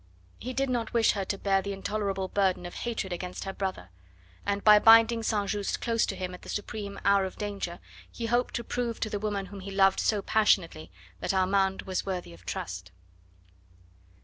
He 0.39 0.51
did 0.51 0.67
not 0.67 0.93
wish 0.93 1.11
her 1.11 1.23
to 1.25 1.37
bear 1.37 1.61
the 1.61 1.73
intolerable 1.73 2.27
burden 2.27 2.65
of 2.65 2.73
hatred 2.73 3.13
against 3.13 3.43
her 3.43 3.53
brother; 3.53 3.91
and 4.47 4.63
by 4.63 4.79
binding 4.79 5.21
St. 5.21 5.47
Just 5.47 5.79
close 5.79 6.07
to 6.07 6.15
him 6.15 6.33
at 6.33 6.41
the 6.41 6.49
supreme 6.49 6.99
hour 7.05 7.23
of 7.23 7.37
danger 7.37 7.77
he 8.11 8.25
hoped 8.25 8.55
to 8.55 8.63
prove 8.63 8.99
to 9.01 9.11
the 9.11 9.19
woman 9.19 9.45
whom 9.45 9.59
he 9.59 9.69
loved 9.69 9.99
so 9.99 10.23
passionately 10.23 10.89
that 11.19 11.35
Armand 11.35 11.83
was 11.83 12.03
worthy 12.03 12.33
of 12.33 12.47
trust. 12.47 12.89